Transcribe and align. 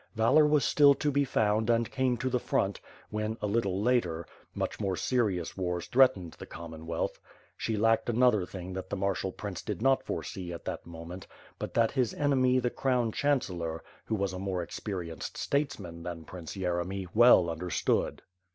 Valor 0.15 0.47
was 0.47 0.65
still 0.65 0.95
to 0.95 1.11
be 1.11 1.23
found 1.23 1.69
and 1.69 1.91
came 1.91 2.17
to 2.17 2.27
the 2.27 2.39
front, 2.39 2.81
when 3.11 3.37
a 3.39 3.45
little 3.45 3.79
later, 3.79 4.25
much 4.55 4.79
more 4.79 4.95
serious 4.97 5.55
wars 5.55 5.85
threatened 5.85 6.31
the 6.39 6.45
Commonwealth. 6.47 7.19
She 7.55 7.77
lacked 7.77 8.09
another 8.09 8.43
thing 8.47 8.73
that 8.73 8.89
the 8.89 8.95
martial 8.95 9.31
prince 9.31 9.61
did 9.61 9.79
not 9.79 10.01
foresee 10.03 10.51
at 10.53 10.65
this 10.65 10.79
moment, 10.85 11.27
but 11.59 11.75
that 11.75 11.91
his 11.91 12.15
enemy 12.15 12.57
the 12.57 12.71
Crown 12.71 13.11
Chancellor, 13.11 13.83
who 14.05 14.15
was 14.15 14.33
a 14.33 14.39
more 14.39 14.63
experienced 14.63 15.37
statesman 15.37 16.01
than 16.01 16.25
Prince 16.25 16.55
Yeremy, 16.55 17.05
well 17.13 17.47
understood. 17.47 18.23